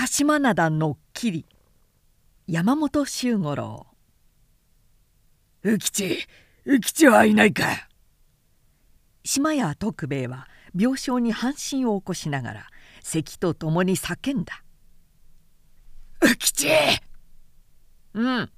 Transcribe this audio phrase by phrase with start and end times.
[0.00, 1.46] 鹿島灘のっきり。
[2.46, 3.86] 山本周五郎。
[5.62, 6.26] 浮吉
[6.64, 7.86] 浮吉はいないか。
[9.24, 12.66] 島屋徳兵衛は病床に半身を起こしながら
[13.02, 14.64] 咳とともに叫んだ
[16.24, 16.68] 「浮吉!」
[18.14, 18.50] うん。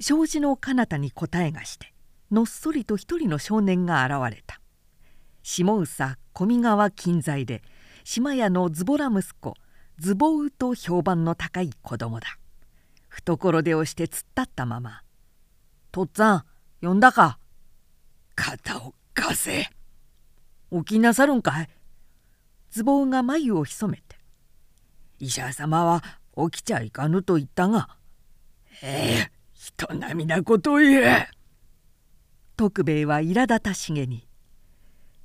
[0.00, 1.94] 障子の彼方に答えがして
[2.32, 4.60] のっそりと一人の少年が現れた。
[5.44, 7.62] 下宇佐小見川近在で
[8.02, 9.54] 島屋のズボラ息子
[9.98, 12.38] ズボウと評判の高い子供だ。
[13.08, 15.02] 懐手をして突っ立ったまま
[15.92, 16.44] 「とっつぁん
[16.82, 17.38] 呼んだか?」
[18.34, 19.70] 肩を貸せ。
[20.72, 21.68] 起きなさるんかい？
[22.72, 24.18] ズボウが眉を潜めて
[25.20, 26.02] 「医者様は
[26.50, 27.96] 起きちゃいかぬと言ったが
[28.82, 31.28] ええ人並みなことを言え」
[32.56, 34.26] 徳兵衛は苛立たしげに「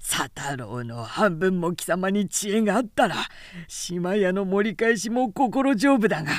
[0.02, 3.16] 佐太郎の半分も貴様に知恵があったら
[3.68, 6.32] 島屋の盛り返しも心丈夫だが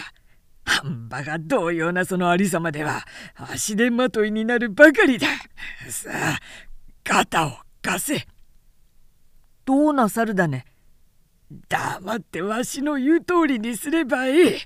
[0.64, 5.26] 半ばが同様なそのありさまでは足手まといになるばかりだ。
[5.88, 6.38] さあ
[7.02, 7.52] 肩を
[7.82, 8.26] 貸せ。
[9.64, 10.64] どうなさるだね。
[11.68, 14.60] 黙ってわしの言う通りにすればいい。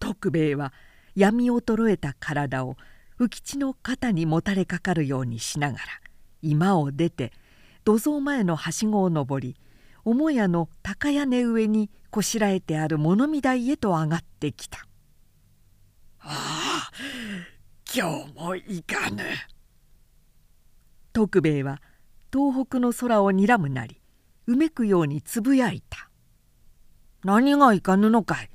[0.00, 0.72] 徳兵衛は
[1.14, 2.76] 闇衰えた体を
[3.20, 5.84] 浮吉の肩にもたれかかるようにしながら
[6.42, 7.32] 居間を出て
[7.84, 9.56] 土蔵前のはしごを登り
[10.04, 14.86] 母屋の高屋根上にこしらえてある物見台へと上がってきた
[16.20, 16.90] 「ああ
[17.94, 19.22] 今日もいかぬ」
[21.12, 21.80] 徳兵衛は
[22.32, 24.00] 東北の空を睨むなり
[24.46, 26.10] うめくようにつぶやいた
[27.24, 28.50] 「何がいかぬのかい?」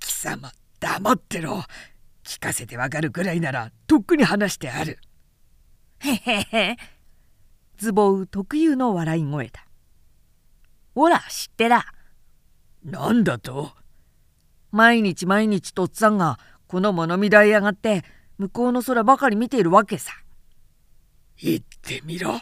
[0.00, 1.64] 貴様黙ってろ
[2.24, 4.98] 聞かせてわかるくらいならとっくに話してある。
[6.02, 6.76] へへへ
[7.78, 9.64] ズボウ特有の笑い声だ。
[10.94, 11.84] ほら知ってら。
[12.84, 13.70] なんだと？
[14.72, 18.04] 毎日毎日とっつぁんがこの物見台上がって
[18.38, 20.12] 向こうの空ばかり見ているわけさ。
[21.40, 22.40] 言ってみろ。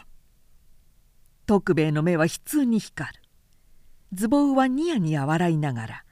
[1.45, 3.21] 徳兵衛の目は悲痛に光る。
[4.13, 6.03] ズボウはニヤニヤ笑いながら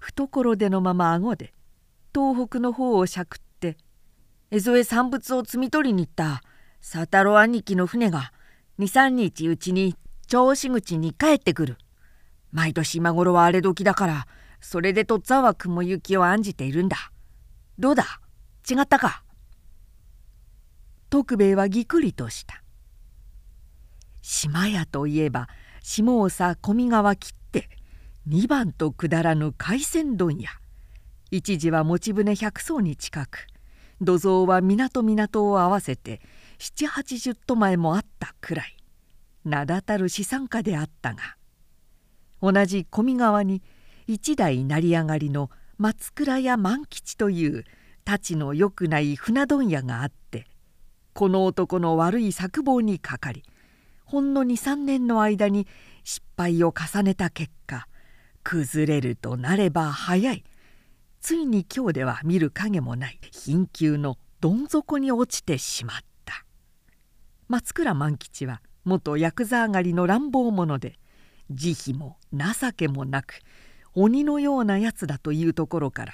[0.00, 1.54] 懐手のまま顎で
[2.14, 3.76] 東北の方をしゃくって
[4.50, 6.42] 江戸へ産物を摘み取りに行った
[6.88, 8.32] 佐太郎兄貴の船が
[8.78, 9.96] 23日うちに
[10.28, 11.78] 銚子口に帰ってくる。
[12.52, 14.28] 毎年今頃は荒れ時だから
[14.60, 17.10] それでとっつぁんは雲行きを案じているんだ。
[17.76, 18.04] どうだ？
[18.70, 19.24] 違ったか？
[21.10, 22.62] 徳兵衛はぎくりとした。
[24.22, 25.48] 島屋といえば
[25.82, 27.68] 下総小見川切って
[28.28, 30.50] 2番と下らぬ海鮮問屋。
[31.32, 33.48] 一時は持ち船百艘に近く
[34.00, 36.20] 土蔵は港港を合わせて
[36.58, 38.76] 七八十都前もあったくらい
[39.44, 41.36] 名だたる資産家であったが
[42.42, 43.62] 同じ小見川に
[44.06, 47.64] 一代成り上がりの松倉屋万吉という
[48.04, 50.46] 太刀のよくない船問屋があって
[51.12, 53.42] この男の悪い策謀にかかり
[54.04, 55.66] ほんの23年の間に
[56.04, 57.88] 失敗を重ねた結果
[58.44, 60.44] 崩れるとなれば早い。
[61.20, 66.15] ついに今日では見る影もない貧窮のどん底に落ちてしまった。
[67.48, 70.98] 松倉万吉は元ヤクザ上がりの乱暴者で
[71.50, 73.40] 慈悲も情けもなく
[73.94, 76.12] 鬼のようなやつだというところから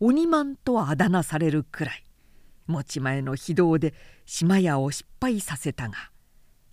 [0.00, 2.04] 鬼マンとあだ名されるくらい
[2.66, 3.94] 持ち前の非道で
[4.26, 5.94] 島屋を失敗させたが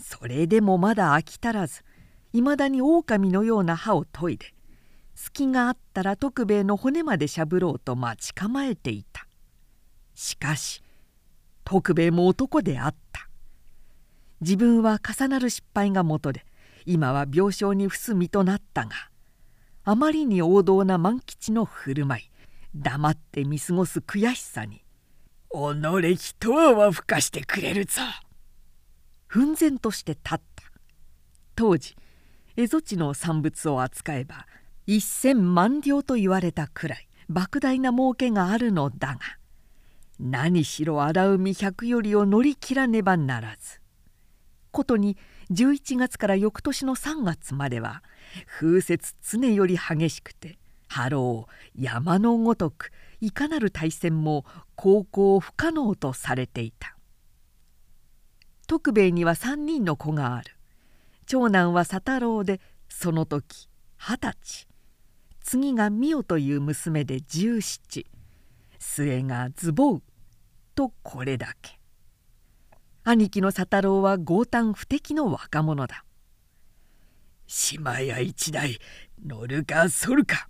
[0.02, 1.82] それでもまだ飽き足らず
[2.34, 4.54] いまだに狼のような歯を研いで
[5.16, 9.28] 隙があったら徳兵衛の骨までしゃぶろうと待ち構えていた。
[10.16, 10.82] しかし
[11.64, 13.11] 徳兵衛も男であった。
[14.42, 16.46] 自分は重なる失敗がもとで
[16.86, 18.92] 今は病床に伏す身となったが
[19.84, 22.32] あまりに王道な万吉の振る舞い
[22.76, 24.84] 黙って見過ごす悔しさに
[25.54, 28.02] 「己一泡は吹かしてくれるぞ」
[29.28, 30.64] 奮然として立った。
[31.56, 31.96] 当時
[32.56, 34.48] 蝦夷地の産物を扱えば
[34.88, 39.20] 一千万両と言われたくらい莫大な儲けがあるのだが
[40.20, 43.81] 何しろ荒海百よりを乗り切らねばならず。
[44.72, 45.18] ことに
[45.52, 48.04] 11月から翌年の3月までは
[48.48, 50.58] 風雪常より激しくて
[50.88, 52.92] 波浪山のごとく
[53.22, 54.46] いかなる大戦も
[54.76, 56.98] 航行不可能とされていた。
[58.68, 60.56] 徳兵衛には3人の子がある。
[61.26, 62.60] 長男は佐太郎で
[62.90, 64.68] その時二十歳。
[65.42, 68.06] 次が美代という娘で十七。
[68.80, 70.04] 末がズボウ
[70.74, 71.81] とこれだけ。
[73.04, 76.06] 兄貴の佐太郎は強胆不敵の若者だ。
[77.48, 78.78] 島屋一台
[79.26, 80.48] 乗るかそるか。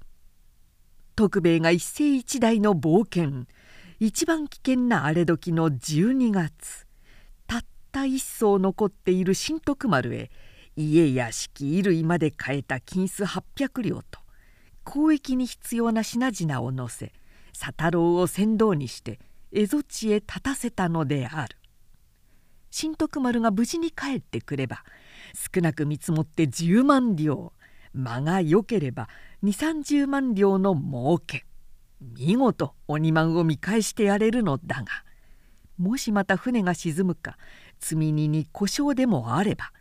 [1.16, 3.46] 徳兵衛が一世一代の冒険。
[4.00, 6.88] 一番危険な荒れ時の12月。
[7.48, 7.62] たっ
[7.92, 10.30] た一艘残っている新徳丸へ
[10.76, 14.20] 家屋敷衣類まで買えた金子800両と
[14.86, 17.14] 交易に必要な品々を乗せ
[17.58, 19.20] 佐太郎を船頭にして
[19.54, 21.61] 蝦夷地へ立たせたのである。
[22.72, 24.84] 新徳丸が無事に帰ってくれば
[25.54, 27.54] 少なく見積もって10万両
[27.94, 29.10] 間が良ければ
[29.44, 31.46] 2 3 0万両の儲け
[32.02, 34.86] 見事鬼満を見返してやれるのだが
[35.78, 37.38] もしまた船が沈むか
[37.80, 39.72] 積み荷に故障でもあれば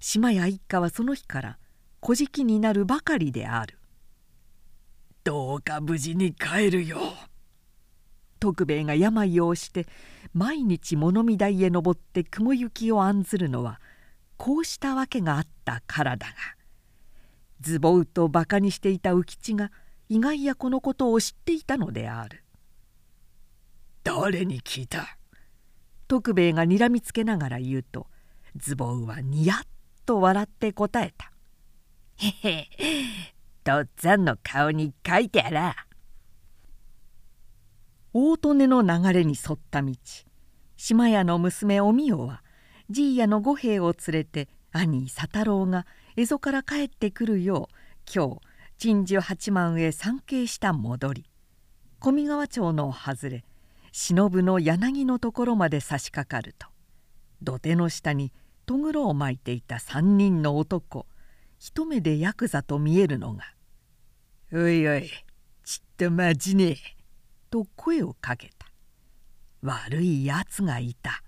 [0.00, 1.58] 島屋一家はその日から
[2.00, 3.76] 小じになるばかりである。
[5.22, 6.98] どうか無事に帰るよ
[8.40, 9.86] 徳兵衛が病を押して
[10.32, 13.80] 毎日物見台へ登って雲行きを案ずるのは
[14.36, 16.32] こうしたわけがあったからだが
[17.60, 19.70] ズボウとバカにしていた浮吉が
[20.08, 22.42] 意外やこのことを知っていたのである。
[24.02, 25.18] 誰に聞いた？
[26.08, 28.06] 徳兵衛がにらみつけながら言うと
[28.56, 29.66] ズボウはニヤッ
[30.06, 31.30] と笑って答えた
[32.16, 32.68] 「へへ
[33.62, 35.76] とっつぁんの顔に書いてあら」
[38.12, 39.94] 大利根の流れに沿った道。
[40.76, 42.42] 島屋の娘おみよは
[42.88, 45.86] じいやの五兵を連れて兄佐太郎が
[46.16, 47.74] 蝦夷から帰ってくるよう
[48.12, 48.40] 今日
[48.78, 51.26] 鎮守八幡へ参詣した戻り。
[52.00, 53.44] 小見川町の外れ
[53.92, 56.66] 忍の柳のところまで差し掛かると。
[57.42, 58.32] 土手の下に
[58.66, 61.06] とぐろを巻いていた三人の男
[61.58, 63.44] 一目でヤクザと見えるのが
[64.52, 65.08] 「おいおい
[65.64, 66.76] ちっと待ちねえ」
[67.50, 68.66] と声をかけた。
[69.62, 71.22] 悪いやつがいた。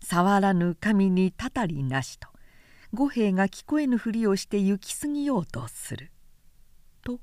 [0.00, 2.28] 触らぬ神にたたりなしと。
[2.92, 6.10] 五兵が聞こえぬふりをして行き過ぎようとする。
[7.02, 7.20] と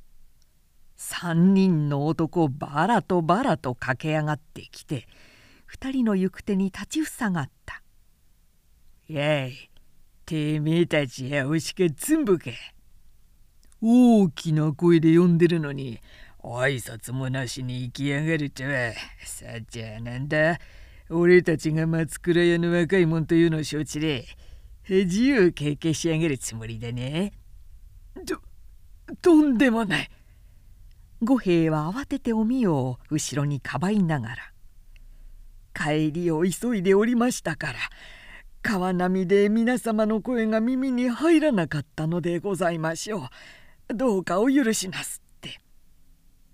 [0.95, 5.07] 三人の男バラとバラと駆け上がってきて
[5.65, 7.83] 二人の行く手に立ちふさがった
[9.07, 9.69] 「やい
[10.25, 12.49] てめえたちやおしかつんぶか」
[13.81, 16.01] 大きな声で呼んでるのに
[16.43, 18.93] 挨拶もなしに行きやがるとは
[19.25, 20.57] さっちゃなんだ
[21.09, 24.25] 俺たちが松倉屋の若いもんというのを承知で
[24.87, 27.33] 恥を経験しやがるつもりだね。
[28.25, 28.39] と
[29.21, 30.09] とんでもない。
[31.21, 34.35] 五兵衛は慌てておみよを後ろにかばいながら
[35.75, 37.79] 「帰りを急いでおりましたから
[38.61, 43.29] 川波で皆様の声が耳に入らなかったのでございましょ
[43.89, 43.93] う。
[43.93, 45.28] どうかお許しなすって」。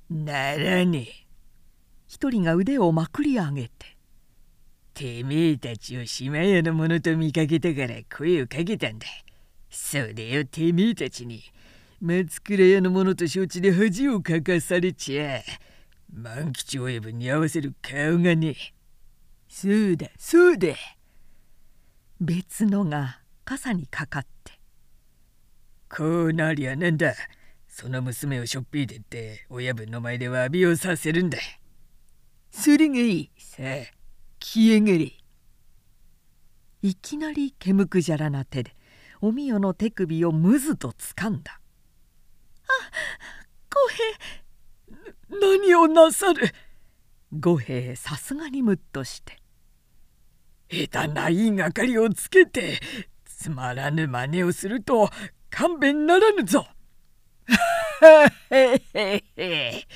[0.09, 1.27] ならねえ。
[2.07, 3.97] 一人が腕をまくり上げて
[4.93, 9.07] てめえたちを島屋の者と見かけたから声をかけたんだ。
[9.69, 11.43] それよてめえたちに
[11.99, 15.41] 松倉屋の者と承知で恥をかかされちゃ
[16.13, 18.55] 万吉親分に合わせる顔がねえ
[19.49, 20.69] そうだそうだ
[22.21, 24.53] 別のが傘にかかって
[25.89, 27.13] こうなりゃなんだ
[27.77, 31.37] その娘をしょっぴいてって親分の前で詫びをさせるんだ。
[32.49, 33.63] それがいいさ。
[33.63, 33.65] あ
[34.39, 35.11] 消えがれ
[36.81, 38.73] いきなりけむくじゃらな手で
[39.19, 41.59] おみよの手首をむずとつかんだ
[42.65, 42.71] 「あ
[43.69, 46.53] 五兵何をなさる?」
[47.37, 49.37] 五兵さすがにむっとして
[50.71, 52.79] 「下手な言いがかりをつけて
[53.25, 55.09] つまらぬ真似をすると
[55.49, 56.65] 勘弁ならぬぞ」
[57.47, 59.87] はへへへ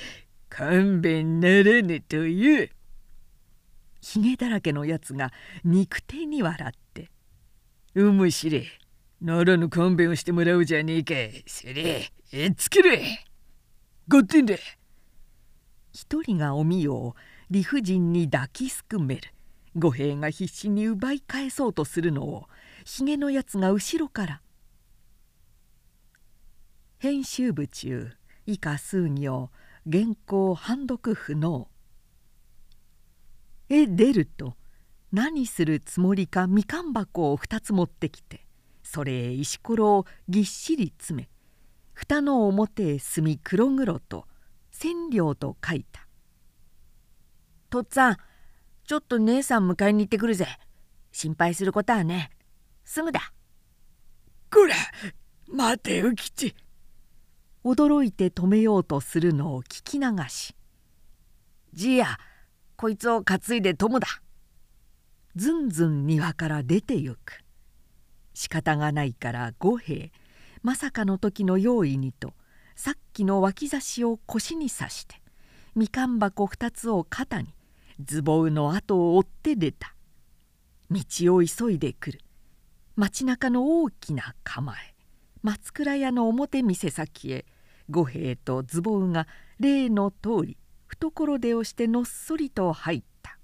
[0.48, 2.70] 勘弁ならぬという
[4.00, 5.32] ひげだらけのやつが
[5.64, 7.10] 肉体に笑って
[7.94, 8.66] 「うむしれ
[9.20, 11.14] ならぬ勘弁をしてもらうじゃねえか。
[11.46, 13.24] それえっつけれ
[14.08, 14.54] ごってんだ」
[15.92, 17.16] 一人がおみよを
[17.50, 19.22] 理不尽に抱きすくめる。
[19.76, 22.48] 五兵が必死に奪い返そうとするのを
[22.84, 24.42] ひげのやつが後ろから
[27.02, 28.10] 編集部中
[28.44, 29.50] 以下数行
[29.90, 31.66] 原稿判読不能
[33.70, 34.54] へ出ると
[35.10, 38.46] 何するつもりかみかん箱を2つ持ってきて
[38.82, 41.30] それへ石ころをぎっしり詰め
[41.94, 44.26] 蓋の表へ墨黒々と
[44.70, 46.06] 千両と書いた
[47.70, 48.16] 「とっつぁん
[48.84, 50.46] ちょっと姉さん迎えに行ってくるぜ。
[51.12, 52.30] 心配することはね。
[52.84, 53.32] すぐだ」
[54.52, 54.74] こら
[55.48, 56.54] 待て浮吉。
[57.64, 60.54] 驚いて止めようとするのを聞き流し
[61.74, 62.18] 「じいや
[62.76, 64.06] こいつを担いで友だ」
[65.36, 67.44] ずんずん庭から出てゆく。
[68.34, 70.12] 仕方がないから五兵
[70.62, 72.32] まさかの時の用意にと
[72.74, 75.20] さっきの脇差しを腰に刺して
[75.74, 77.54] みかん箱2つを肩に
[78.02, 79.94] ズボウの後を追って出た。
[80.90, 81.04] 道
[81.36, 82.20] を急いでくる。
[82.96, 84.94] 街中の大きな構え。
[85.42, 87.46] 松倉屋の表店先へ。
[87.90, 89.26] 五兵衛とズボウが
[89.58, 90.56] 例の通り
[90.86, 93.36] 懐出をしてのっそりと入った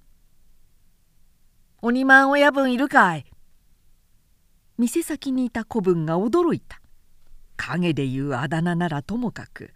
[1.82, 3.26] 「鬼満親分いるかい?」
[4.78, 6.80] 店先にいた子分が驚いた。
[7.56, 9.72] 影で言うあだ名ならともかく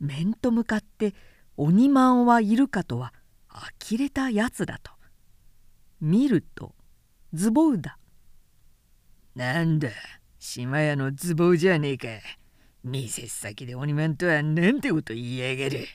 [0.00, 1.14] 面と向かって
[1.56, 3.14] 「鬼満はいるか」とは
[3.48, 4.92] 呆れたやつだと。
[6.00, 6.74] 見ると
[7.32, 7.98] ズボウだ。
[9.34, 9.88] なんだ？
[10.42, 12.08] 島屋のズボじゃねえか。
[12.82, 15.86] 店先で鬼マンとはなんてこと言いやがる。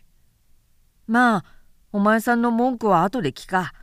[1.08, 1.46] まあ
[1.92, 3.74] お前さんの文句は後で聞か。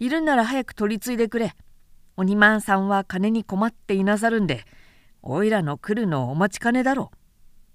[0.00, 1.54] いるなら早く取り継いでくれ。
[2.16, 4.64] 鬼マンさんは金に困っていなさるんで
[5.22, 7.12] おいらの来るのをお待ちかねだろ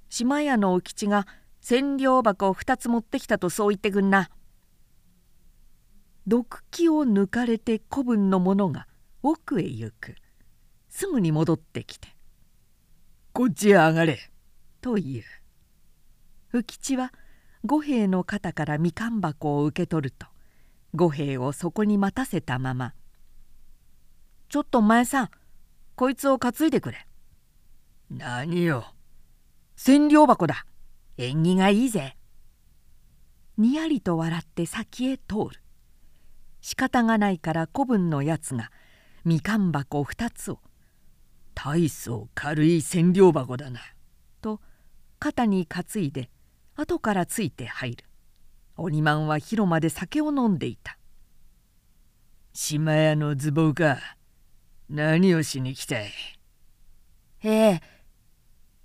[0.09, 1.25] 島屋のお吉が
[1.61, 4.29] 千両箱を2つ持ってきたとそう言ってくんな。
[6.27, 8.85] 毒気を抜かれて子分の者が
[9.23, 10.15] 奥へ行く。
[10.89, 12.09] すぐに戻ってきて
[13.37, 14.31] 「こっちへ上がれ」
[14.81, 16.57] と言う。
[16.57, 17.13] 浮吉は
[17.63, 20.25] 五兵の肩からみかん箱を受け取ると
[20.95, 22.95] 五兵をそこに待たせたまま
[24.49, 25.29] 「ちょっと前さん
[25.95, 27.07] こいつを担いでくれ」
[28.09, 28.95] 「何よ」
[29.77, 30.65] 「千両箱だ。
[31.17, 32.17] 縁起がいいぜ」
[33.55, 35.61] にやりと笑って先へ通る。
[36.61, 38.71] 仕方がないから子分のやつが
[39.25, 40.59] みかん箱2つを
[41.59, 43.79] 「大層軽い千両箱だな」
[44.41, 44.61] と
[45.17, 46.29] 肩に担いで
[46.75, 48.05] 後からついて入る。
[48.75, 50.99] 鬼マンは広間で酒を飲んでいた
[52.53, 53.97] 「島屋のズボンか。
[54.87, 56.11] 何をしに来たい?」
[57.39, 57.81] へえ。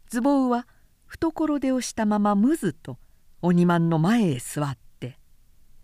[0.08, 0.66] ズボンは
[1.06, 2.98] 懐出をしたままむずと
[3.42, 5.18] 鬼マンの前へ座って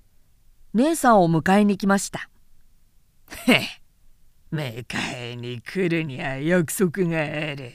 [0.73, 2.31] 「姉さんを迎えに来ました」
[3.47, 3.88] へえ
[4.53, 7.73] 迎えに来るには約束がある。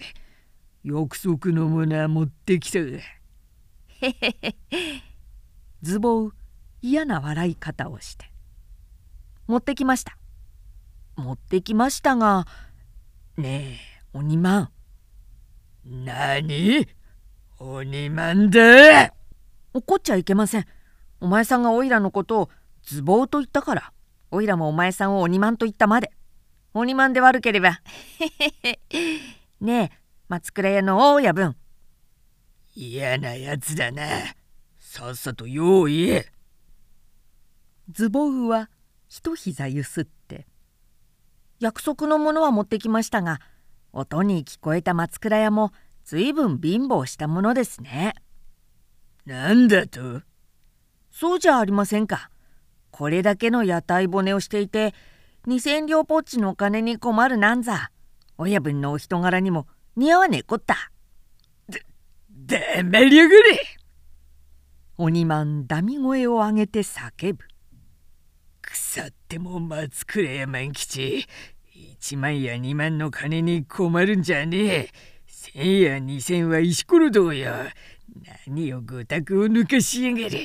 [0.83, 2.79] 約束のものは持ってきた。
[2.79, 2.99] へ
[3.99, 4.55] へへ。
[5.81, 6.33] ズボウ
[6.81, 8.25] 嫌な笑い方をして。
[9.47, 10.17] 持ってきました。
[11.15, 12.47] 持ってきましたが、
[13.37, 13.77] ね
[14.13, 14.69] え、鬼マン。
[15.85, 16.87] 何？
[17.59, 19.13] 鬼マンだ
[19.73, 20.65] 怒っちゃいけません。
[21.19, 22.49] お前さんがおいらのことを
[22.81, 23.93] ズボウと言ったから、
[24.31, 26.11] おいらもお前さんを鬼マンと言ったまで。
[26.73, 27.81] 鬼マンで悪ければ。
[29.61, 31.55] ねえ、松倉屋の大家分。
[32.75, 34.03] 嫌なやつだな。
[34.79, 36.31] さっさと用意え。
[37.91, 38.69] ズボウは
[39.07, 40.47] 一膝ゆすって。
[41.59, 43.39] 約束のものは持ってきましたが、
[43.91, 45.71] 音に聞こえた松倉屋も
[46.03, 48.15] ずいぶん貧乏したものですね。
[49.25, 50.23] なんだと？
[51.11, 52.31] そうじゃありませんか。
[52.89, 54.95] これだけの屋台骨をしていて、
[55.45, 57.91] 二千両ポッチのお金に困るなんざ。
[58.37, 60.91] 親分のお人柄にも似合わねえこった。
[61.67, 61.85] で、
[62.45, 63.59] だめりゃぐれ
[64.97, 67.43] 鬼マンダミ声を上げて叫ぶ。
[68.61, 71.25] 腐っても松倉屋万吉。
[71.73, 74.89] 一万や二万の金に困るんじゃねえ。
[75.27, 77.51] 千や二千は石ころどうよ。
[78.47, 80.37] 何をごたくを抜かしやがる。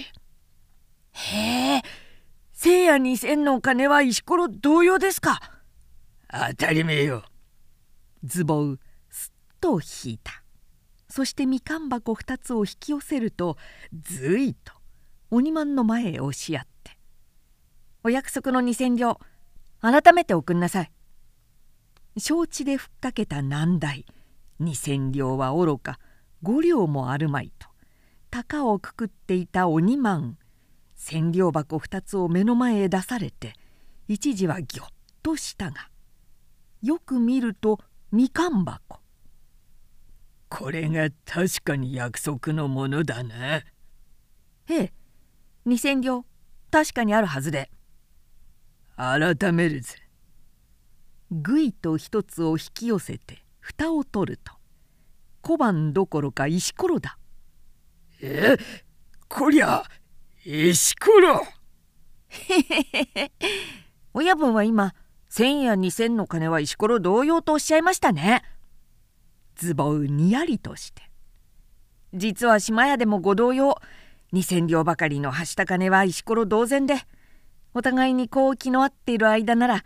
[1.12, 1.82] へえ、
[2.60, 5.40] 千や二千のお金は石ころ同様ですか。
[6.28, 7.22] 当たり前よ。
[8.24, 10.42] ズボウすっと引いた。
[11.08, 13.56] そしてみかん箱2つを引き寄せると
[14.02, 14.72] ずいと
[15.30, 16.98] 鬼マンの前へ押しやって
[18.02, 19.20] 「お約束の2,000両
[19.80, 20.90] 改めて送んなさい」
[22.18, 24.04] 承知でふっかけた難題。
[24.58, 26.00] 2,000両はおろか。
[26.42, 27.68] 5両もあるまいと。
[28.30, 30.38] 高をくくっていた鬼マン。
[30.98, 33.54] 千両箱2つを目の前へ出されて
[34.08, 34.86] 一時はぎょっ
[35.22, 35.88] としたが
[36.82, 39.00] よく見るとみかん箱。
[40.48, 43.64] これが確かに約束のものだなえ
[44.70, 44.92] え
[45.66, 46.24] 2,000両
[46.70, 47.70] 確かにあるはずで。
[48.96, 49.94] 改めるぜ。
[51.30, 54.54] ぐいと一つを引き寄せて蓋を取ると
[55.42, 57.18] 小判どころか石ころだ。
[58.20, 58.56] え
[59.28, 59.84] こりゃ
[60.50, 61.46] 石ころ
[64.14, 64.94] 親分は今
[65.28, 68.42] 1,000や2,000の金は石ころ同様とおっしゃいましたね。
[69.56, 71.02] ズボウにやりとして
[72.14, 73.76] 実は島屋でもご同様
[74.32, 76.94] 2,000両ばかりのはした金は石ころ同然で
[77.74, 79.84] お互いにこう気の合っている間なら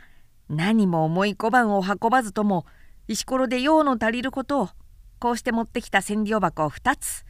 [0.48, 2.66] 何も重い小判を運ばずとも
[3.08, 4.68] 石ころで用の足りることを
[5.18, 7.24] こうして持ってきた千両箱を2つ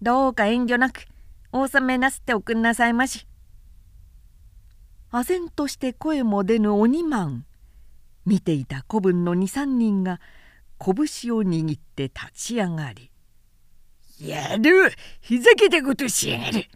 [0.00, 1.06] どうか遠慮なく
[1.52, 3.26] お納めなすっておくんなさいまし。
[5.10, 7.46] 唖然として声も出ぬ鬼マン。
[8.26, 10.20] 見ていた子分の23人が
[10.78, 13.10] 拳を握って立ち上がり
[14.20, 14.92] 「やる！
[15.22, 16.66] ふざけたことしやがる！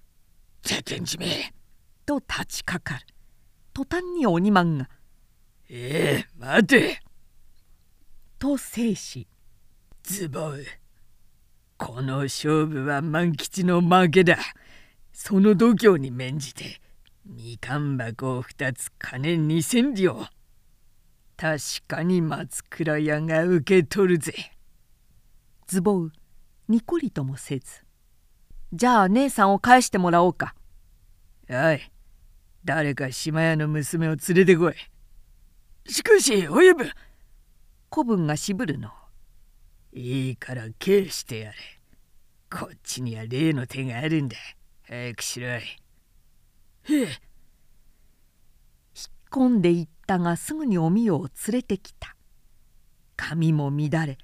[0.63, 1.53] ザテンじめ」
[2.07, 3.07] と立ちかかる。
[3.75, 4.89] 途端に鬼マンが
[5.69, 7.03] 「ええ待て」
[8.39, 9.29] と制し
[10.03, 10.65] 「ズボン
[11.85, 14.39] この勝負は万吉の負けだ
[15.13, 16.81] その度胸に免じて
[17.27, 20.25] みかん箱を2つ金2,000両
[21.37, 21.59] 確
[21.89, 24.33] かに松倉屋が受け取るぜ。
[25.67, 26.13] ズボウ
[26.69, 27.83] にこりともせず
[28.73, 30.55] じゃあ姉さんを返してもらおうか。
[31.49, 31.91] はい。
[32.65, 34.75] 誰か島屋の娘を連れてこい。
[35.93, 36.93] しかし親分
[37.91, 39.02] 子分が渋るの。
[39.93, 41.57] いいから返してやれ。
[42.51, 44.37] こっちには例の手があるんだ。
[44.83, 45.51] 早くしろい。
[45.51, 45.63] へ
[46.89, 46.99] え。
[47.01, 47.09] 引っ
[49.31, 52.17] 込んでいったがすぐにおみよを連れてきた。
[53.17, 54.19] 髪も乱れ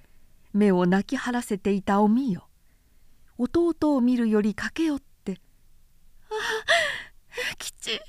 [0.53, 2.49] 目を泣き晴らせていたおみよ。
[3.39, 5.41] 弟を見るより駆け寄って
[6.29, 8.01] 「ああ吉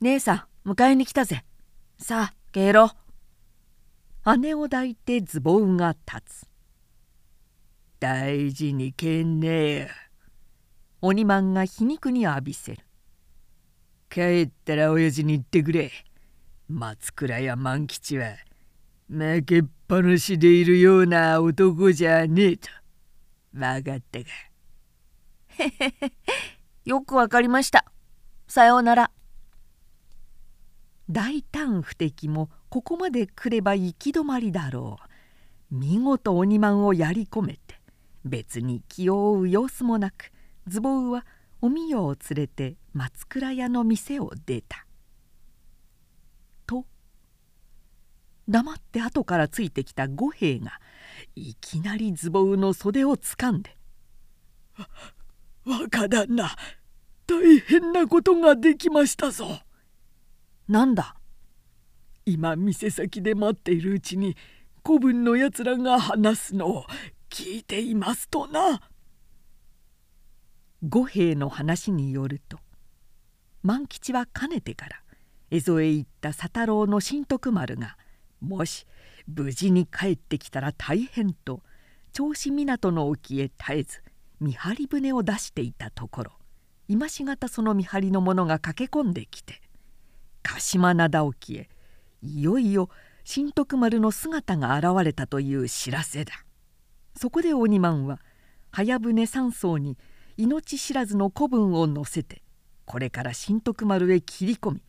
[0.00, 1.44] 姉さん迎えに来たぜ
[1.96, 2.90] さあ帰ろ
[4.36, 6.48] 姉を抱いてズボンが立つ。
[7.98, 9.48] 大事にけんね。
[9.48, 9.88] えよ
[11.00, 12.84] 鬼マンが皮肉に浴びせる。
[14.10, 15.90] 帰ったら親父に言ってくれ。
[16.68, 18.36] 松倉や万吉は
[19.08, 22.68] 負けっぱなしでいるような男じゃねえと。
[23.54, 24.26] 分かったか。
[25.48, 26.12] へへへ
[26.84, 27.86] よくわかりました。
[28.46, 29.10] さようなら。
[31.08, 34.98] 大胆不敵もここまで来れば行き止まりだろ
[35.70, 35.74] う。
[35.74, 37.80] 見事鬼マンをやり込めて
[38.24, 40.32] 別に気を負う様子もなく
[40.66, 41.26] ズボウは
[41.60, 44.86] おみよを連れて松倉屋の店を出た。
[46.66, 46.86] と
[48.48, 50.80] 黙って後からついてきた五兵衛が
[51.36, 53.76] いきなりズボウの袖をつかんで
[55.64, 56.56] 「若旦那
[57.26, 59.60] 大変なことができましたぞ」。
[60.68, 61.19] なんだ？
[62.30, 64.36] 今店先で待っているうちに
[64.82, 66.84] 子分のやつらが話すのを
[67.28, 68.80] 聞いていますとな。
[70.82, 72.58] 五兵の話によると
[73.62, 75.02] 万吉はかねてから
[75.50, 77.98] 江戸へ行った佐太郎の新徳丸が
[78.40, 78.86] もし
[79.26, 81.60] 無事に帰ってきたら大変と
[82.14, 84.02] 銚子港の沖へ絶えず
[84.40, 86.32] 見張り船を出していたところ
[86.88, 89.60] 今しがたその見張りの者が駆け込んできて
[90.42, 91.68] 鹿島灘沖へ
[92.22, 92.88] いよいよ
[93.24, 96.32] 新徳丸の姿が現れたという知らせだ。
[97.16, 98.20] そこで鬼マは
[98.70, 99.98] 早船三層に
[100.36, 102.42] 命知らずの子分を乗せて
[102.86, 104.82] これから新徳丸へ切り込み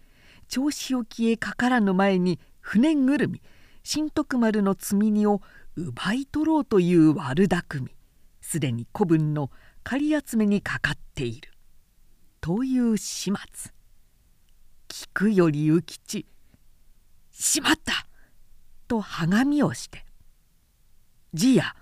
[0.47, 3.41] 銚子沖へかからぬ前に船ぐるみ
[3.83, 5.41] 新徳丸の積み荷を
[5.75, 7.95] 奪い取ろうという悪巧み
[8.39, 9.49] すでに子分の
[9.83, 11.51] 狩り集めにかかっている。
[12.39, 13.71] という始末。
[14.87, 16.25] 聞くより浮吉
[17.41, 18.05] 「しまった!」
[18.87, 20.05] とはがみをして
[21.33, 21.75] 「じいや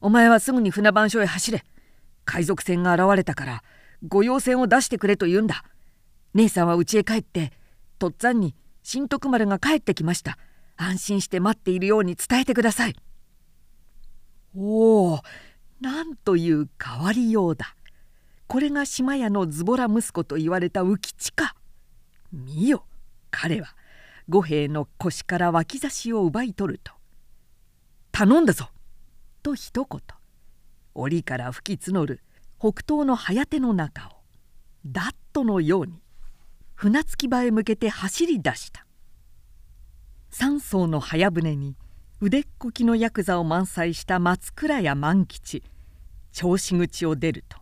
[0.00, 1.64] お前はすぐに船番所へ走れ。
[2.24, 3.62] 海賊船が現れたから
[4.06, 5.64] 御用船を出してくれと言うんだ。
[6.34, 7.52] 姉さんは家へ帰って
[7.98, 10.38] とっつぁんに新徳丸が帰ってきました。
[10.76, 12.94] 安心して待っているように伝えてください」
[14.54, 15.22] おお
[15.80, 17.74] なんという変わりようだ。
[18.46, 21.54] これが島屋のズボラ息子と言われた浮吉か。
[22.32, 22.86] 見よ
[23.30, 23.74] 彼は。
[24.28, 26.92] 五兵衛の腰から脇差しを奪い取ると
[28.12, 28.70] 「頼んだぞ!」
[29.42, 30.00] と一言。
[30.94, 32.20] 檻から吹き募る
[32.58, 34.18] 北東の早手の中を。
[34.84, 36.02] ダットのように。
[36.74, 38.84] 船着き場へ向けて走り出した。
[40.30, 41.76] 三艘の早船に。
[42.20, 45.62] 腕っこきのヤクザを満載した松倉屋万吉。
[46.32, 47.58] 銚子口を出ると。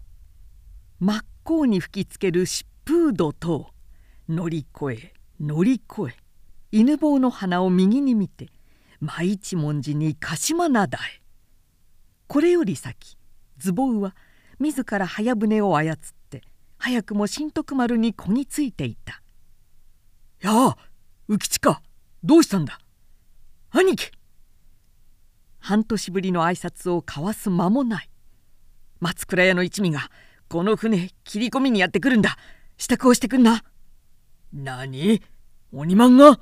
[0.99, 3.71] 真っ向に吹きつける疾風土等
[4.29, 6.26] 乗り越え乗り越え。
[6.73, 8.49] 犬坊の花を右に見て
[9.01, 11.23] 真一文字に鹿島灘へ。
[12.27, 13.17] これより先
[13.59, 14.15] ズボウは
[14.59, 15.97] 自ら早船を操っ
[16.29, 16.43] て
[16.79, 19.23] 早くも新徳丸にこぎついていた
[20.43, 20.77] 「やあ
[21.29, 21.83] 浮吉か
[22.25, 22.79] どうしたんだ？
[23.71, 24.11] 兄貴!」
[25.61, 28.11] 半年ぶりの挨拶を交わす間もない。
[29.01, 30.11] 松倉屋の一味が
[30.49, 32.37] この船切り込みにやってくるんだ。
[32.79, 33.65] 支度をしてくんな。
[34.53, 35.23] 何？
[35.73, 36.41] 鬼マンが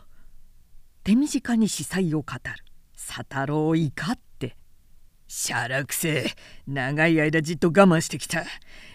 [1.05, 2.40] 手短に司祭を語る。
[2.97, 4.57] 佐太郎怒って。
[5.29, 6.31] しゃらくせ
[6.67, 8.43] 長い間じっと我慢してきた。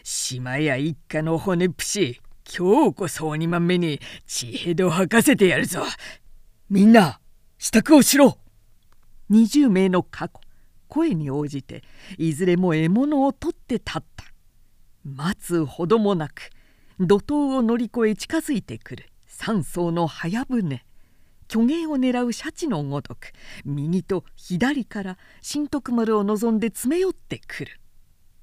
[0.04, 2.20] 島屋一家の骨っぷし
[2.52, 5.84] 今日こそ鬼まんめに血へど吐かせてやるぞ。
[6.72, 7.20] みんな
[7.60, 8.40] 支度をしろ。
[9.30, 10.42] 20名の過去
[10.88, 11.84] 声に応じて
[12.18, 14.26] いずれも獲物を取って立った。
[15.06, 16.50] 待つほどもなく
[17.00, 20.84] 怒涛を乗り越え近づいてくる三層の早船。
[21.52, 23.32] 虚芸を狙うシャチのごとく
[23.66, 27.80] 右と左から新徳丸を望んで詰め寄ってくる。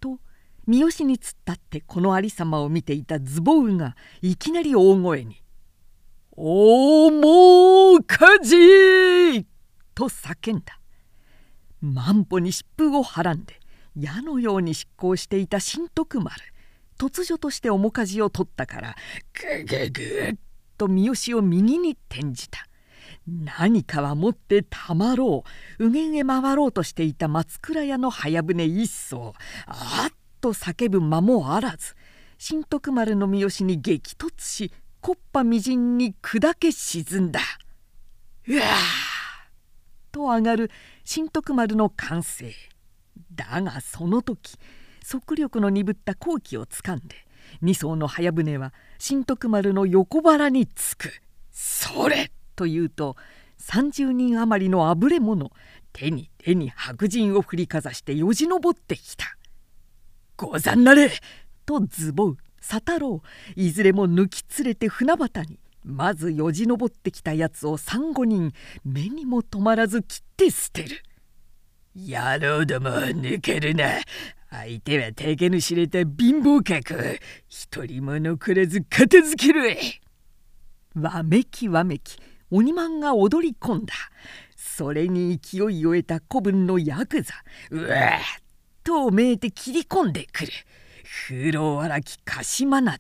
[0.01, 0.19] と
[0.67, 5.43] 三好に突っ立ってこの有様を見ていたズボウがいきなり大声に
[6.37, 9.47] 「おもうかじ!」
[9.95, 10.81] と叫んだ。
[11.81, 13.61] 万歩に疾風をはらんで
[13.95, 16.37] 矢のように執行していた新徳丸
[16.99, 18.97] 突如として面舵を取ったから
[19.33, 20.37] グググッ
[20.77, 22.67] と三好を右に転じた。
[23.27, 25.45] 何かは持ってたまろ
[25.79, 25.89] う。
[25.89, 29.35] 右舷へ回ろうとしていた松倉屋の早船一層。
[29.67, 31.95] あっと叫ぶ間もあらず。
[32.39, 37.41] 新徳丸の三好に激突し木っ端みじんに砕け沈んだ。
[38.47, 38.63] うわ
[40.13, 40.71] と上がる
[41.05, 42.53] 新徳丸の歓声。
[43.35, 44.57] だがその時
[45.03, 47.27] 速力の鈍った好機をつかんで
[47.61, 51.11] 二艘の早船は新徳丸の横腹につく。
[51.51, 53.17] それというと
[53.61, 55.51] 30人余りのあぶれ者
[55.93, 59.27] 手に手に白人を振りかざしてよじ登ってきた。
[60.37, 61.11] ござんなれ
[61.65, 63.23] とズボウ佐太郎
[63.55, 68.53] いずれも抜き連れて船端にまずよじ登ってきたやつを三五人
[68.85, 71.03] 目にも止まらず切って捨てる。
[71.95, 74.01] 野郎ども抜けるな。
[74.51, 77.19] 相手は手毛の知れた貧乏客。
[77.49, 79.77] 一人も残らず片付ける
[80.95, 82.19] わめきわめき。
[82.51, 83.95] 鬼マンが踊り込んだ。
[84.57, 87.35] それに勢いを得た子分のヤクザ。
[87.71, 88.43] うわっ
[88.85, 90.53] とめいて切り込んでくる。
[91.29, 92.99] 風浪荒き鹿島灘。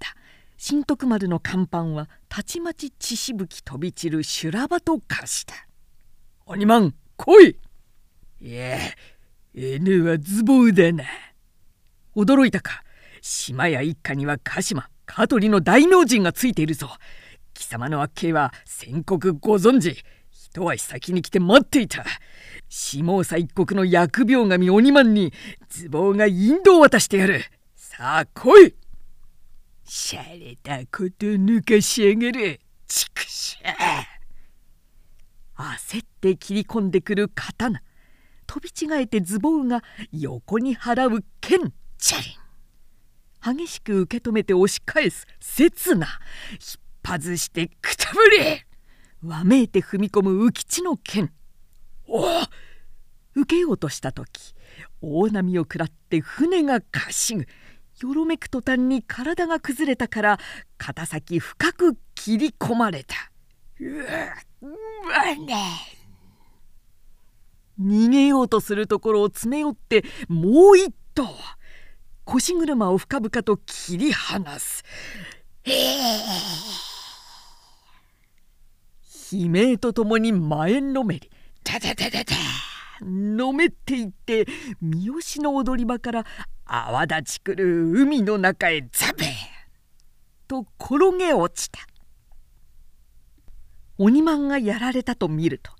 [0.56, 5.54] 新徳丸の甲板はたちまち血しぶき飛び散る修羅場と化した。
[6.46, 7.56] 鬼マン来い。
[8.40, 8.78] いや
[9.54, 11.04] N はズボウだな。
[12.14, 12.82] 驚いたか。
[13.20, 16.90] 島屋一家には鹿島香取の大名人がついているぞ。
[17.56, 20.04] 貴様の悪形は宣告ご存知。
[20.30, 22.04] 一足先に来て待っていた。
[22.68, 25.32] 下総一国の疫病神鬼マンに
[25.68, 27.42] ズボウが引導を渡してやる。
[27.74, 28.74] さあ来い。
[29.84, 33.58] しゃれたこと抜かしやがる畜生。
[35.56, 37.80] 焦って切り込んでくる刀。
[38.46, 41.72] 飛び違えてズボウが横に払う剣。
[41.98, 43.56] チャリン。
[43.56, 46.06] 激しく受け止めて押し返す刹那。
[47.06, 48.66] 外してくたぶれ
[49.24, 51.32] わめいて踏み込む浮地の剣。
[52.08, 52.42] お
[53.36, 54.54] 受けようとした時
[55.00, 57.46] 大波を食らって船がかしぐ。
[58.02, 60.40] よろめく途端に体が崩れたから
[60.78, 63.14] 肩先深く切り込まれた。
[63.80, 64.04] うわ
[65.36, 65.54] ね。
[67.80, 71.28] 逃げようとするところを詰め寄ってもう一頭。
[72.24, 74.82] 腰車を深々と切り離す。
[75.64, 76.96] えー
[79.32, 81.30] 悲鳴とともに前のめり
[81.64, 82.34] 「タタタタタ」
[83.04, 84.46] のめっていって
[84.80, 86.24] 三好の踊り場から
[86.64, 89.28] 泡立ちくる海の中へザベー
[90.48, 91.80] と転げ落ちた。
[93.98, 95.72] 鬼マンがやられたと見ると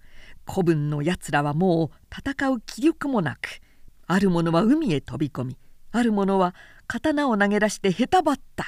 [0.47, 3.61] 子分のやつらはもう戦う気力もなく
[4.07, 5.59] ある者は海へ飛び込み
[5.93, 6.55] ある者は
[6.87, 8.65] 刀を投げ出してへたばった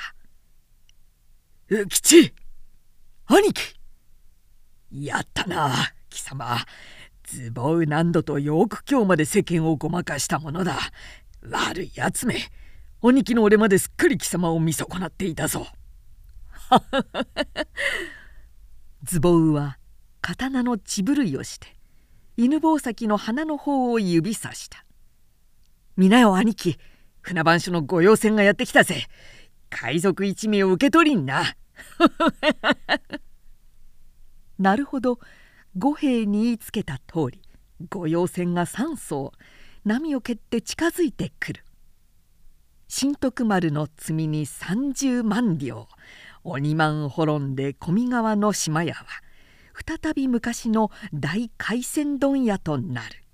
[1.71, 2.35] 「浮吉
[3.27, 3.78] 兄貴
[4.91, 6.59] やったな貴様。
[7.25, 10.79] ズボウ何度とよく今日まで世間をごまかしたものだ。
[11.43, 12.37] 悪いやつめ
[13.03, 15.67] 兄貴の俺まですっかり貴様を見損なっていたぞ。
[19.05, 19.79] ズボウは
[20.21, 21.69] 刀の血震いをして
[22.37, 24.85] 犬吠埼の鼻の方を指さした
[25.97, 26.79] 「皆よ兄貴
[27.23, 29.07] 船番所の御用船がやってきたぜ。
[29.71, 31.45] 海賊一味を受け取りんな」
[34.59, 35.19] なるほど。
[35.77, 37.43] 五兵に言いつけた通り
[37.91, 39.33] 御用船が3艘
[39.85, 41.65] 波を蹴って近づいてくる。
[42.89, 45.89] 新徳丸の積みに30万両
[46.43, 49.05] 鬼万滅んで小見川の島屋は
[49.87, 53.25] 再び昔の大海鮮問屋となる。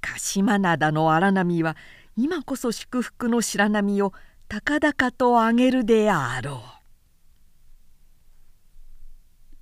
[0.00, 1.76] 鹿島灘の荒波は
[2.16, 4.12] 今こそ祝福の白波を
[4.48, 6.75] 高々と上げるであろう。